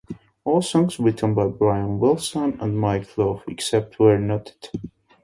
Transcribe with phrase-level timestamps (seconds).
[0.45, 4.69] All songs written by Brian Wilson and Mike Love, except where noted.